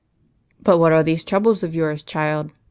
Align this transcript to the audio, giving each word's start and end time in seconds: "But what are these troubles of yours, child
"But 0.63 0.79
what 0.79 0.93
are 0.93 1.03
these 1.03 1.23
troubles 1.23 1.61
of 1.61 1.75
yours, 1.75 2.01
child 2.01 2.53